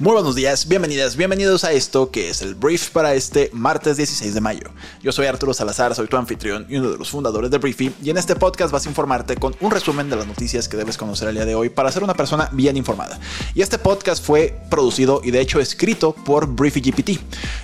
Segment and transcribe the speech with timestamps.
[0.00, 4.34] Muy buenos días, bienvenidas, bienvenidos a esto que es el brief para este martes 16
[4.34, 4.66] de mayo.
[5.00, 8.10] Yo soy Arturo Salazar, soy tu anfitrión y uno de los fundadores de Briefy y
[8.10, 11.28] en este podcast vas a informarte con un resumen de las noticias que debes conocer
[11.28, 13.20] el día de hoy para ser una persona bien informada.
[13.54, 17.20] Y este podcast fue producido y de hecho escrito por Briefy GPT.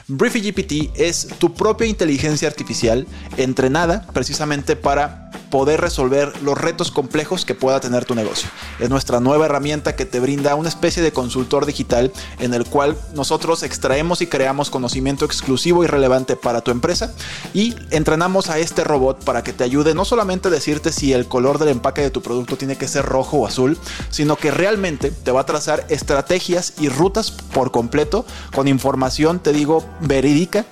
[0.07, 7.45] Briefy GPT es tu propia inteligencia artificial entrenada precisamente para poder resolver los retos complejos
[7.45, 8.49] que pueda tener tu negocio.
[8.79, 12.97] Es nuestra nueva herramienta que te brinda una especie de consultor digital en el cual
[13.15, 17.13] nosotros extraemos y creamos conocimiento exclusivo y relevante para tu empresa
[17.53, 21.27] y entrenamos a este robot para que te ayude no solamente a decirte si el
[21.27, 23.79] color del empaque de tu producto tiene que ser rojo o azul,
[24.11, 29.53] sino que realmente te va a trazar estrategias y rutas por completo con información, te
[29.53, 30.65] digo, verídica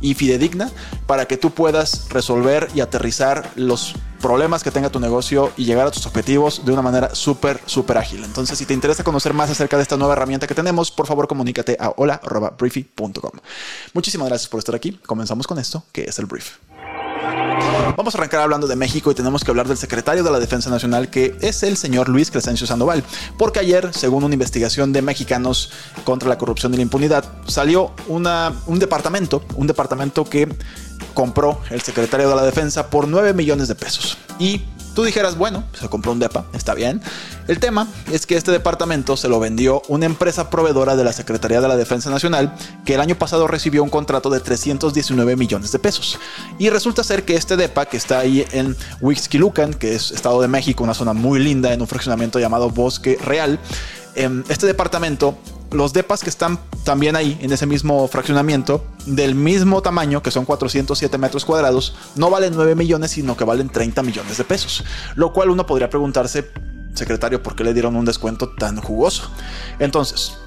[0.00, 0.70] y fidedigna
[1.06, 5.86] para que tú puedas resolver y aterrizar los problemas que tenga tu negocio y llegar
[5.86, 8.24] a tus objetivos de una manera súper, súper ágil.
[8.24, 11.28] Entonces, si te interesa conocer más acerca de esta nueva herramienta que tenemos, por favor
[11.28, 13.32] comunícate a hola.briefy.com.
[13.92, 14.92] Muchísimas gracias por estar aquí.
[15.06, 16.56] Comenzamos con esto, que es el brief.
[17.96, 20.68] Vamos a arrancar hablando de México y tenemos que hablar del secretario de la Defensa
[20.68, 23.02] Nacional, que es el señor Luis Crescencio Sandoval.
[23.38, 25.70] Porque ayer, según una investigación de mexicanos
[26.04, 30.48] contra la corrupción y la impunidad, salió un departamento, un departamento que
[31.14, 34.18] compró el secretario de la Defensa por 9 millones de pesos.
[34.38, 34.62] Y
[34.96, 37.02] tú dijeras, bueno, se compró un DEPA, está bien.
[37.48, 41.60] El tema es que este departamento se lo vendió una empresa proveedora de la Secretaría
[41.60, 45.78] de la Defensa Nacional que el año pasado recibió un contrato de 319 millones de
[45.78, 46.18] pesos.
[46.58, 50.48] Y resulta ser que este DEPA, que está ahí en Huixquilucan, que es Estado de
[50.48, 53.60] México, una zona muy linda en un fraccionamiento llamado Bosque Real,
[54.14, 55.36] em, este departamento
[55.70, 60.44] los depas que están también ahí, en ese mismo fraccionamiento, del mismo tamaño, que son
[60.44, 64.84] 407 metros cuadrados, no valen 9 millones, sino que valen 30 millones de pesos.
[65.14, 66.50] Lo cual uno podría preguntarse,
[66.94, 69.30] secretario, ¿por qué le dieron un descuento tan jugoso?
[69.78, 70.38] Entonces,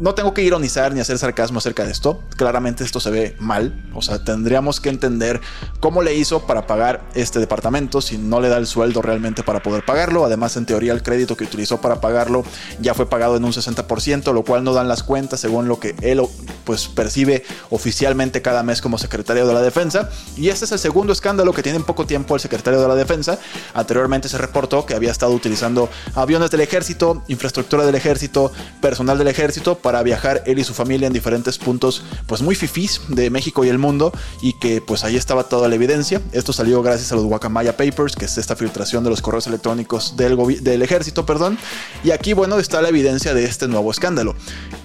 [0.00, 2.22] no tengo que ironizar ni hacer sarcasmo acerca de esto.
[2.36, 3.88] Claramente esto se ve mal.
[3.94, 5.40] O sea, tendríamos que entender
[5.80, 9.62] cómo le hizo para pagar este departamento si no le da el sueldo realmente para
[9.62, 10.24] poder pagarlo.
[10.24, 12.44] Además, en teoría, el crédito que utilizó para pagarlo
[12.80, 15.94] ya fue pagado en un 60%, lo cual no dan las cuentas según lo que
[16.02, 16.20] él
[16.64, 20.10] pues percibe oficialmente cada mes como secretario de la defensa.
[20.36, 22.94] Y este es el segundo escándalo que tiene en poco tiempo el secretario de la
[22.94, 23.38] defensa.
[23.74, 29.28] Anteriormente se reportó que había estado utilizando aviones del ejército, infraestructura del ejército, personal del
[29.28, 33.66] ejército para viajar él y su familia en diferentes puntos pues muy fifís de México
[33.66, 36.22] y el mundo y que pues ahí estaba toda la evidencia.
[36.32, 40.16] Esto salió gracias a los Guacamaya Papers, que es esta filtración de los correos electrónicos
[40.16, 41.58] del, del ejército, perdón.
[42.02, 44.34] Y aquí bueno está la evidencia de este nuevo escándalo.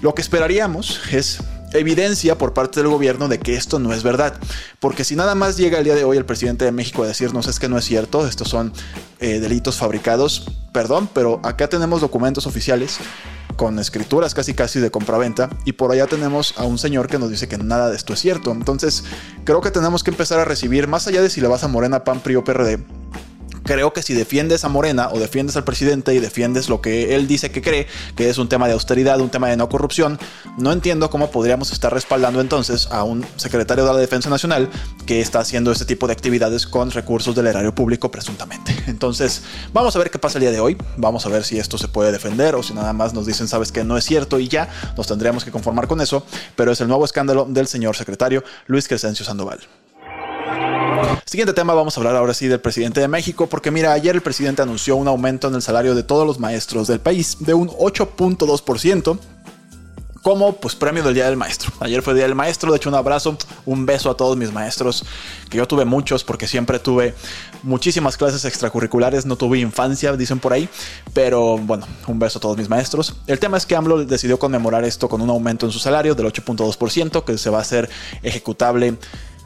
[0.02, 1.40] Lo que esperaríamos es
[1.72, 4.34] evidencia por parte del gobierno de que esto no es verdad.
[4.80, 7.46] Porque si nada más llega el día de hoy el presidente de México a decirnos
[7.46, 8.72] es que no es cierto, estos son
[9.20, 12.98] eh, delitos fabricados, perdón, pero acá tenemos documentos oficiales
[13.56, 17.30] con escrituras casi casi de compraventa y por allá tenemos a un señor que nos
[17.30, 18.52] dice que nada de esto es cierto.
[18.52, 19.04] Entonces
[19.44, 22.04] creo que tenemos que empezar a recibir, más allá de si le vas a Morena,
[22.04, 22.78] PAN, PRI o PRD,
[23.70, 27.28] creo que si defiendes a Morena o defiendes al presidente y defiendes lo que él
[27.28, 27.86] dice que cree,
[28.16, 30.18] que es un tema de austeridad, un tema de no corrupción,
[30.58, 34.68] no entiendo cómo podríamos estar respaldando entonces a un secretario de la Defensa Nacional
[35.06, 38.74] que está haciendo este tipo de actividades con recursos del erario público presuntamente.
[38.88, 39.42] Entonces,
[39.72, 41.86] vamos a ver qué pasa el día de hoy, vamos a ver si esto se
[41.86, 44.68] puede defender o si nada más nos dicen, sabes que no es cierto y ya,
[44.96, 46.26] nos tendríamos que conformar con eso,
[46.56, 49.60] pero es el nuevo escándalo del señor secretario Luis Crescencio Sandoval.
[51.24, 54.22] Siguiente tema, vamos a hablar ahora sí del presidente de México, porque mira, ayer el
[54.22, 57.68] presidente anunció un aumento en el salario de todos los maestros del país de un
[57.68, 59.18] 8.2%
[60.22, 61.72] como pues premio del Día del Maestro.
[61.80, 65.04] Ayer fue Día del Maestro, de hecho un abrazo, un beso a todos mis maestros,
[65.48, 67.14] que yo tuve muchos porque siempre tuve
[67.62, 70.68] muchísimas clases extracurriculares, no tuve infancia, dicen por ahí,
[71.14, 73.16] pero bueno, un beso a todos mis maestros.
[73.26, 76.26] El tema es que AMLO decidió conmemorar esto con un aumento en su salario del
[76.26, 77.88] 8.2%, que se va a hacer
[78.22, 78.98] ejecutable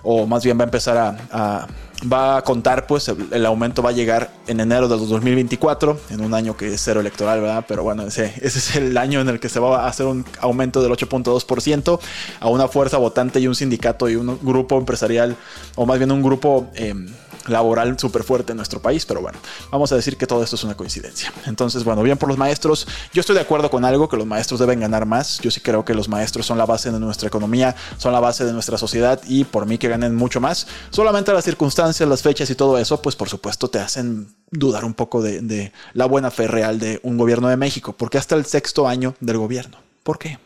[0.05, 0.97] o más bien va a empezar
[1.33, 1.67] a,
[2.11, 6.35] va a contar, pues el, aumento va a llegar en enero del 2024, en un
[6.35, 7.65] año que es cero electoral, ¿verdad?
[7.67, 10.25] Pero bueno, ese, ese es el año en el que se va a hacer un
[10.41, 11.99] aumento del 8.2%
[12.41, 15.37] a una fuerza votante y un sindicato y un grupo empresarial,
[15.75, 16.69] o más bien un grupo...
[16.75, 17.09] Em,
[17.46, 19.38] laboral súper fuerte en nuestro país, pero bueno,
[19.70, 21.32] vamos a decir que todo esto es una coincidencia.
[21.46, 22.87] Entonces, bueno, bien por los maestros.
[23.12, 25.38] Yo estoy de acuerdo con algo, que los maestros deben ganar más.
[25.41, 28.44] Yo sí creo que los maestros son la base de nuestra economía, son la base
[28.44, 30.67] de nuestra sociedad y por mí que ganen mucho más.
[30.91, 34.94] Solamente las circunstancias, las fechas y todo eso, pues por supuesto te hacen dudar un
[34.94, 38.46] poco de, de la buena fe real de un gobierno de México, porque hasta el
[38.46, 39.79] sexto año del gobierno.
[40.02, 40.38] ¿Por qué?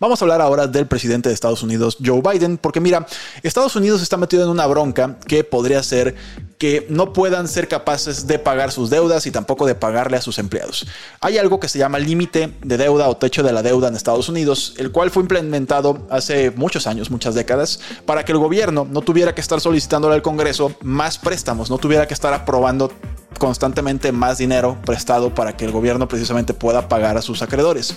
[0.00, 3.06] Vamos a hablar ahora del presidente de Estados Unidos, Joe Biden, porque mira,
[3.42, 6.14] Estados Unidos está metido en una bronca que podría ser
[6.58, 10.38] que no puedan ser capaces de pagar sus deudas y tampoco de pagarle a sus
[10.38, 10.86] empleados.
[11.20, 14.28] Hay algo que se llama límite de deuda o techo de la deuda en Estados
[14.28, 19.02] Unidos, el cual fue implementado hace muchos años, muchas décadas, para que el gobierno no
[19.02, 22.92] tuviera que estar solicitándole al Congreso más préstamos, no tuviera que estar aprobando
[23.38, 27.94] constantemente más dinero prestado para que el gobierno precisamente pueda pagar a sus acreedores.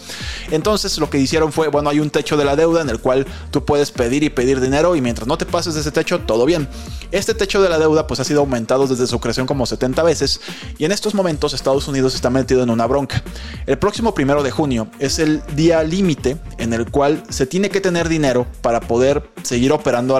[0.51, 3.25] Entonces lo que hicieron fue, bueno, hay un techo de la deuda en el cual
[3.51, 6.45] tú puedes pedir y pedir dinero y mientras no te pases de ese techo, todo
[6.45, 6.67] bien.
[7.11, 10.41] Este techo de la deuda pues ha sido aumentado desde su creación como 70 veces
[10.77, 13.23] y en estos momentos Estados Unidos está metido en una bronca.
[13.65, 17.81] El próximo primero de junio es el día límite en el cual se tiene que
[17.81, 20.15] tener dinero para poder seguir operando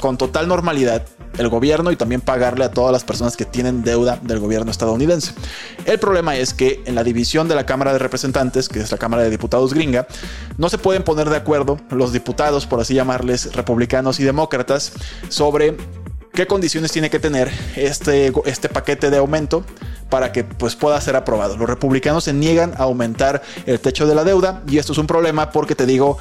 [0.00, 1.06] con total normalidad
[1.38, 5.32] el gobierno y también pagarle a todas las personas que tienen deuda del gobierno estadounidense.
[5.84, 8.98] El problema es que en la división de la Cámara de Representantes, que es la
[8.98, 10.06] Cámara de Diputados gringa,
[10.58, 14.92] no se pueden poner de acuerdo los diputados, por así llamarles, republicanos y demócratas,
[15.28, 15.76] sobre
[16.32, 19.64] qué condiciones tiene que tener este, este paquete de aumento
[20.10, 21.56] para que pues, pueda ser aprobado.
[21.56, 25.06] Los republicanos se niegan a aumentar el techo de la deuda y esto es un
[25.06, 26.18] problema porque te digo,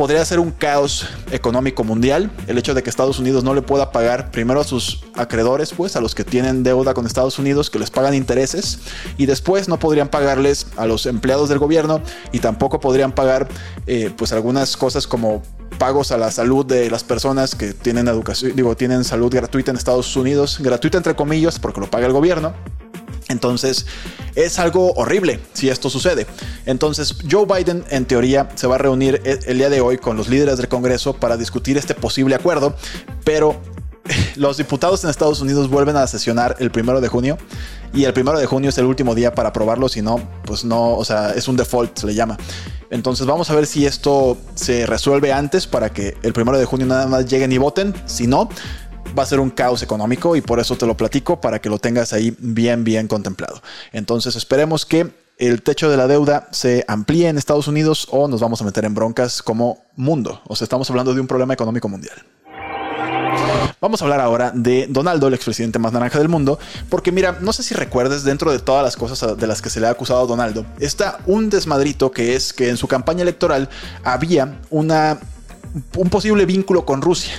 [0.00, 2.30] podría ser un caos económico mundial.
[2.46, 5.94] El hecho de que Estados Unidos no le pueda pagar primero a sus acreedores, pues
[5.94, 8.78] a los que tienen deuda con Estados Unidos, que les pagan intereses,
[9.18, 12.00] y después no podrían pagarles a los empleados del gobierno
[12.32, 13.46] y tampoco podrían pagar
[13.86, 15.42] eh, pues algunas cosas como
[15.76, 19.76] pagos a la salud de las personas que tienen educación, digo, tienen salud gratuita en
[19.76, 22.54] Estados Unidos, gratuita entre comillas, porque lo paga el gobierno.
[23.30, 23.86] Entonces
[24.34, 26.26] es algo horrible si esto sucede.
[26.66, 30.16] Entonces Joe Biden en teoría se va a reunir e, el día de hoy con
[30.16, 32.74] los líderes del Congreso para discutir este posible acuerdo,
[33.24, 33.60] pero
[34.36, 37.38] los diputados en Estados Unidos vuelven a sesionar el primero de junio
[37.92, 40.94] y el primero de junio es el último día para aprobarlo, si no, pues no,
[40.94, 42.36] o sea, es un default, se le llama.
[42.90, 46.86] Entonces vamos a ver si esto se resuelve antes para que el primero de junio
[46.86, 48.48] nada más lleguen y voten, si no,
[49.18, 51.78] va a ser un caos económico y por eso te lo platico para que lo
[51.78, 53.62] tengas ahí bien, bien contemplado.
[53.92, 58.40] Entonces esperemos que el techo de la deuda se amplíe en Estados Unidos o nos
[58.40, 60.42] vamos a meter en broncas como mundo.
[60.46, 62.16] O sea, estamos hablando de un problema económico mundial.
[63.80, 66.58] Vamos a hablar ahora de Donaldo, el expresidente más naranja del mundo,
[66.90, 69.80] porque mira, no sé si recuerdes dentro de todas las cosas de las que se
[69.80, 73.70] le ha acusado a Donaldo, está un desmadrito que es que en su campaña electoral
[74.04, 75.18] había una,
[75.96, 77.32] un posible vínculo con Rusia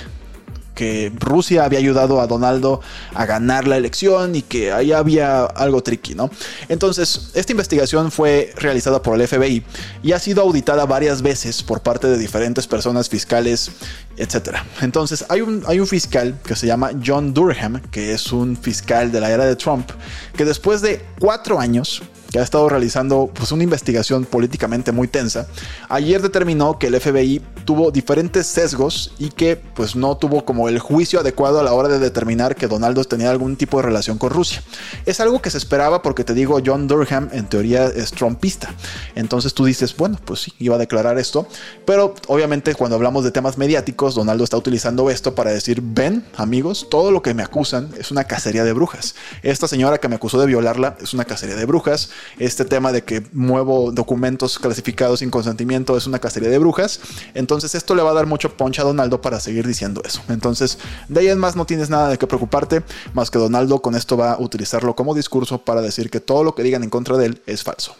[0.74, 2.80] que Rusia había ayudado a Donaldo
[3.14, 6.30] a ganar la elección y que ahí había algo tricky, ¿no?
[6.68, 9.64] Entonces, esta investigación fue realizada por el FBI
[10.02, 13.70] y ha sido auditada varias veces por parte de diferentes personas fiscales,
[14.16, 14.56] etc.
[14.80, 19.12] Entonces, hay un, hay un fiscal que se llama John Durham, que es un fiscal
[19.12, 19.90] de la era de Trump,
[20.36, 25.46] que después de cuatro años que ha estado realizando pues, una investigación políticamente muy tensa,
[25.88, 30.78] ayer determinó que el FBI tuvo diferentes sesgos y que pues no tuvo como el
[30.78, 34.30] juicio adecuado a la hora de determinar que Donaldo tenía algún tipo de relación con
[34.30, 34.62] Rusia.
[35.06, 38.74] Es algo que se esperaba porque te digo, John Durham en teoría es trumpista.
[39.14, 41.46] Entonces tú dices, bueno, pues sí, iba a declarar esto,
[41.84, 46.86] pero obviamente cuando hablamos de temas mediáticos, Donaldo está utilizando esto para decir, ven amigos,
[46.90, 49.14] todo lo que me acusan es una cacería de brujas.
[49.42, 53.02] Esta señora que me acusó de violarla es una cacería de brujas este tema de
[53.04, 57.00] que muevo documentos clasificados sin consentimiento es una cacería de brujas.
[57.34, 60.22] Entonces esto le va a dar mucho poncha a Donaldo para seguir diciendo eso.
[60.28, 62.82] Entonces de ahí en más no tienes nada de qué preocuparte,
[63.14, 66.54] más que Donaldo con esto va a utilizarlo como discurso para decir que todo lo
[66.54, 67.96] que digan en contra de él es falso.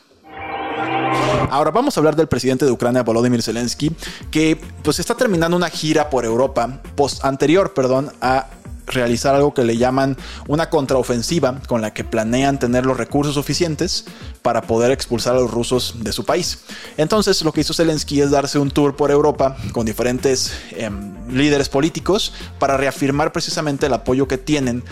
[1.51, 3.93] Ahora vamos a hablar del presidente de Ucrania, Volodymyr Zelensky,
[4.31, 8.47] que pues está terminando una gira por Europa, post anterior, perdón, a
[8.87, 10.17] realizar algo que le llaman
[10.49, 14.05] una contraofensiva con la que planean tener los recursos suficientes
[14.43, 16.61] para poder expulsar a los rusos de su país.
[16.97, 21.69] Entonces lo que hizo Zelensky es darse un tour por Europa con diferentes em, líderes
[21.69, 24.85] políticos para reafirmar precisamente el apoyo que tienen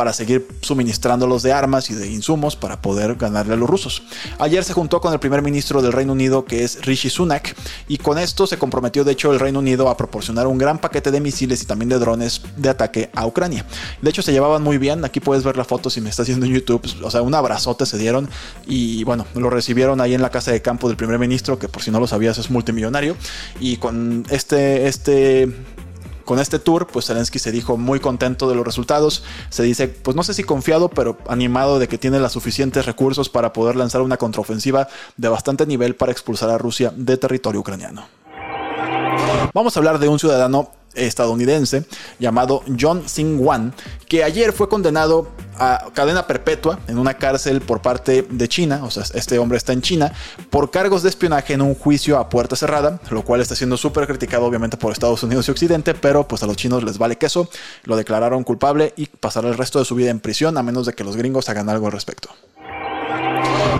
[0.00, 4.02] para seguir suministrándolos de armas y de insumos para poder ganarle a los rusos.
[4.38, 7.54] Ayer se juntó con el primer ministro del Reino Unido, que es Rishi Sunak,
[7.86, 11.10] y con esto se comprometió de hecho el Reino Unido a proporcionar un gran paquete
[11.10, 13.66] de misiles y también de drones de ataque a Ucrania.
[14.00, 16.46] De hecho se llevaban muy bien, aquí puedes ver la foto si me estás viendo
[16.46, 18.26] en YouTube, o sea, un abrazote se dieron
[18.66, 21.82] y bueno, lo recibieron ahí en la casa de campo del primer ministro, que por
[21.82, 23.16] si no lo sabías es multimillonario,
[23.60, 25.52] y con este, este
[26.30, 29.24] con este tour, pues Zelensky se dijo muy contento de los resultados.
[29.48, 33.28] Se dice, pues no sé si confiado, pero animado de que tiene los suficientes recursos
[33.28, 38.04] para poder lanzar una contraofensiva de bastante nivel para expulsar a Rusia de territorio ucraniano.
[39.52, 41.84] Vamos a hablar de un ciudadano estadounidense
[42.18, 43.74] llamado John Sing Wan,
[44.08, 45.28] que ayer fue condenado
[45.58, 49.72] a cadena perpetua en una cárcel por parte de China, o sea, este hombre está
[49.72, 50.12] en China,
[50.48, 54.06] por cargos de espionaje en un juicio a puerta cerrada, lo cual está siendo súper
[54.06, 57.48] criticado obviamente por Estados Unidos y Occidente, pero pues a los chinos les vale queso,
[57.84, 60.94] lo declararon culpable y pasará el resto de su vida en prisión a menos de
[60.94, 62.30] que los gringos hagan algo al respecto.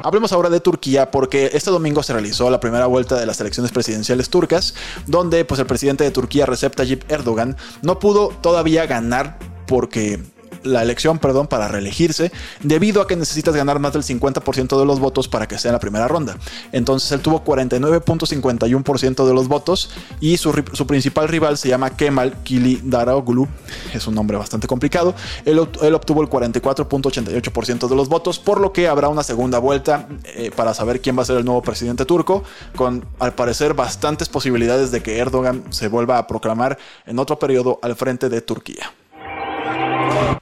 [0.03, 3.71] Hablemos ahora de Turquía porque este domingo se realizó la primera vuelta de las elecciones
[3.73, 4.75] presidenciales turcas,
[5.07, 10.21] donde pues el presidente de Turquía Recep Tayyip Erdogan no pudo todavía ganar porque
[10.63, 15.01] la elección, perdón, para reelegirse, debido a que necesitas ganar más del 50% de los
[15.01, 16.37] votos para que sea la primera ronda.
[16.73, 19.91] Entonces él tuvo 49.51% de los votos
[20.21, 20.53] y su,
[20.87, 23.49] principal rival se llama Kemal Kılıçdaroğlu,
[23.95, 25.15] es un nombre bastante complicado.
[25.45, 30.51] Él, obtuvo el 44.88% de los votos, por lo que habrá una segunda vuelta eh,
[30.55, 32.45] para saber quién va a ser el nuevo presidente turco,
[32.77, 37.79] con al parecer bastantes posibilidades de que Erdogan se vuelva a proclamar en otro periodo
[37.83, 38.93] al frente de Turquía.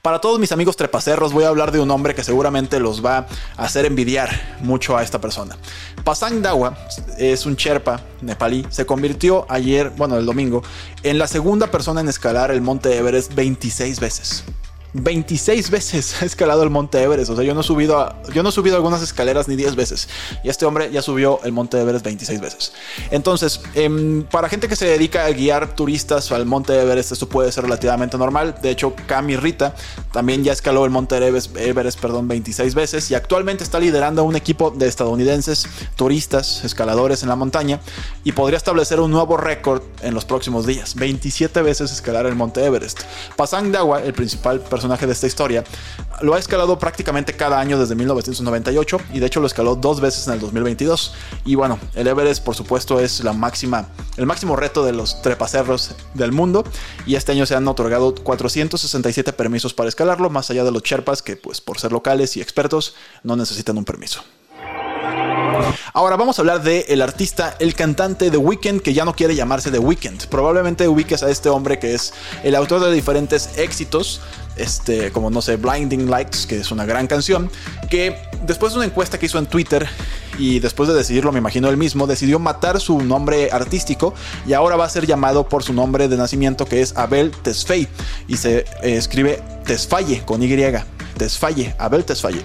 [0.01, 3.27] Para todos mis amigos trepacerros voy a hablar de un hombre que seguramente los va
[3.57, 5.57] a hacer envidiar mucho a esta persona.
[6.05, 6.77] Pasang Dawa
[7.17, 10.63] es un Sherpa nepalí, se convirtió ayer, bueno, el domingo,
[11.03, 14.45] en la segunda persona en escalar el monte Everest 26 veces.
[14.93, 17.29] 26 veces ha escalado el monte Everest.
[17.31, 20.09] O sea, yo no he subido, yo no he subido algunas escaleras ni 10 veces.
[20.43, 22.73] Y este hombre ya subió el monte Everest 26 veces.
[23.11, 27.51] Entonces, em, para gente que se dedica a guiar turistas al monte Everest, esto puede
[27.51, 28.55] ser relativamente normal.
[28.61, 29.75] De hecho, Cami Rita
[30.11, 34.35] también ya escaló el monte Everest, Everest perdón, 26 veces y actualmente está liderando un
[34.35, 37.79] equipo de estadounidenses, turistas, escaladores en la montaña
[38.23, 40.95] y podría establecer un nuevo récord en los próximos días.
[40.95, 43.01] 27 veces escalar el monte Everest.
[43.35, 45.65] Pasang Dawa, el principal personaje personaje de esta historia,
[46.21, 50.25] lo ha escalado prácticamente cada año desde 1998 y de hecho lo escaló dos veces
[50.27, 51.13] en el 2022.
[51.43, 55.95] Y bueno, el Everest por supuesto es la máxima, el máximo reto de los trepacerros
[56.13, 56.63] del mundo
[57.05, 61.21] y este año se han otorgado 467 permisos para escalarlo, más allá de los Sherpas
[61.21, 64.23] que pues por ser locales y expertos no necesitan un permiso.
[65.93, 69.35] Ahora vamos a hablar del el artista, el cantante The Weeknd, que ya no quiere
[69.35, 70.27] llamarse The Weeknd.
[70.27, 72.13] Probablemente ubiques a este hombre que es
[72.43, 74.21] el autor de diferentes éxitos,
[74.55, 77.49] este, como no sé, Blinding Lights, que es una gran canción,
[77.89, 79.87] que después de una encuesta que hizo en Twitter
[80.37, 84.13] y después de decidirlo, me imagino él mismo, decidió matar su nombre artístico
[84.47, 87.87] y ahora va a ser llamado por su nombre de nacimiento que es Abel Tesfaye
[88.27, 90.49] y se eh, escribe Tesfaye con Y.
[91.17, 92.43] Tesfaye, Abel Tesfaye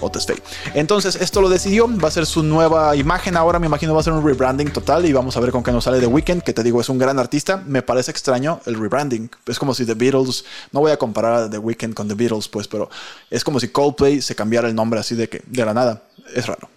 [0.00, 0.42] o Tesfaye.
[0.74, 3.36] Entonces, esto lo decidió, va a ser su nueva imagen.
[3.36, 5.72] Ahora me imagino va a ser un rebranding total y vamos a ver con qué
[5.72, 7.62] nos sale The Weeknd, que te digo es un gran artista.
[7.66, 9.30] Me parece extraño el rebranding.
[9.46, 12.48] Es como si The Beatles, no voy a comparar a The Weeknd con The Beatles,
[12.48, 12.90] pues, pero
[13.30, 16.02] es como si Coldplay se cambiara el nombre así de que de la nada.
[16.34, 16.68] Es raro.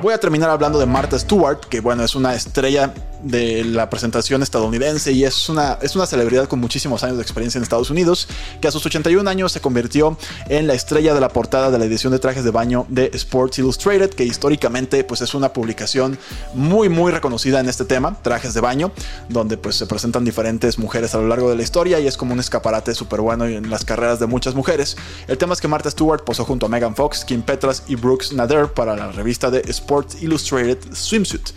[0.00, 4.42] Voy a terminar hablando de Martha Stewart, que bueno, es una estrella de la presentación
[4.42, 8.28] estadounidense y es una, es una celebridad con muchísimos años de experiencia en Estados Unidos,
[8.60, 10.16] que a sus 81 años se convirtió
[10.48, 13.58] en la estrella de la portada de la edición de trajes de baño de Sports
[13.58, 16.18] Illustrated, que históricamente pues es una publicación
[16.54, 18.90] muy muy reconocida en este tema, trajes de baño,
[19.28, 22.32] donde pues se presentan diferentes mujeres a lo largo de la historia y es como
[22.32, 24.96] un escaparate súper bueno en las carreras de muchas mujeres.
[25.28, 28.32] El tema es que Martha Stewart posó junto a Megan Fox, Kim Petras y Brooks
[28.32, 31.50] Nader para la revista de Sports Illustrated Swimsuit.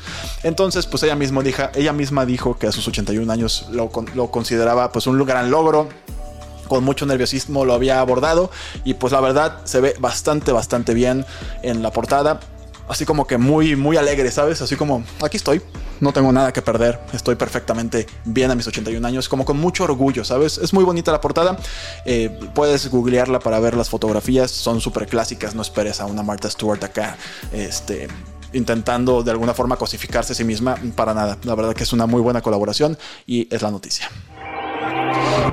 [0.44, 3.90] Entonces pues ella misma dijo ella misma dijo que a sus 81 años lo,
[4.32, 5.90] consideraba pues un gran logro,
[6.68, 8.50] con mucho nerviosismo lo había abordado
[8.84, 11.26] y pues la verdad se ve bastante bastante bien
[11.62, 12.40] en la portada.
[12.88, 15.60] Así como que muy muy alegre sabes así como aquí estoy
[16.00, 19.86] no tengo nada que perder estoy perfectamente bien a mis 81 años como con mucho
[19.86, 21.58] orgullo sabes es muy bonita la portada
[22.06, 26.48] eh, puedes googlearla para ver las fotografías son súper clásicas no esperes a una Martha
[26.48, 27.18] Stewart acá
[27.52, 28.08] este
[28.56, 31.38] intentando de alguna forma cosificarse a sí misma, para nada.
[31.44, 32.98] La verdad que es una muy buena colaboración
[33.28, 34.10] y es la noticia.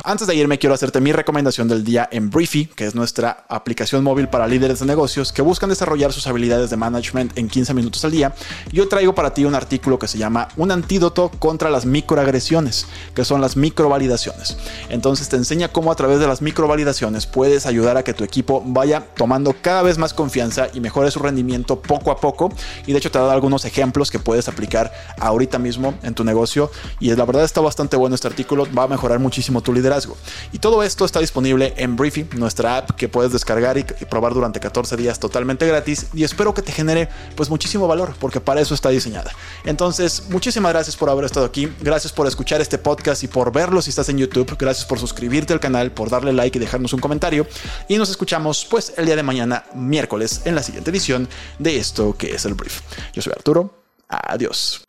[0.05, 4.03] Antes de irme, quiero hacerte mi recomendación del día en Briefy, que es nuestra aplicación
[4.03, 8.05] móvil para líderes de negocios que buscan desarrollar sus habilidades de management en 15 minutos
[8.05, 8.35] al día.
[8.73, 13.25] Yo traigo para ti un artículo que se llama Un antídoto contra las microagresiones, que
[13.25, 14.57] son las microvalidaciones.
[14.89, 18.63] Entonces te enseña cómo a través de las microvalidaciones puedes ayudar a que tu equipo
[18.67, 22.53] vaya tomando cada vez más confianza y mejore su rendimiento poco a poco.
[22.87, 26.73] Y de hecho te da algunos ejemplos que puedes aplicar ahorita mismo en tu negocio.
[26.99, 30.17] Y la verdad está bastante bueno este artículo, va a mejorar muchísimo tu liderazgo.
[30.53, 34.61] Y todo esto está disponible en Briefy, nuestra app que puedes descargar y, probar durante
[34.61, 38.75] 14 días totalmente gratis y espero que te genere pues muchísimo valor porque para eso
[38.75, 39.33] está diseñada.
[39.65, 43.81] Entonces, muchísimas gracias por haber estado aquí, gracias por escuchar este podcast y por verlo
[43.83, 47.01] si estás en YouTube, gracias por suscribirte al canal, por darle like y dejarnos un
[47.01, 47.47] comentario
[47.89, 51.29] y nos escuchamos pues el día de mañana miércoles en la siguiente edición
[51.59, 52.81] de esto que es el brief.
[53.13, 53.75] Yo soy Arturo,
[54.09, 54.83] adiós.